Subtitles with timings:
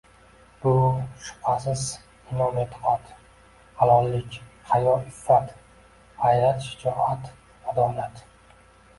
[0.61, 0.69] Bu,
[1.23, 1.81] shubhasiz,
[2.35, 3.11] imon-e’tiqod,
[3.81, 4.37] halollik,
[4.71, 5.51] hayo-iffat,
[6.23, 7.29] g‘ayrat- shijoat,
[7.73, 8.25] adolat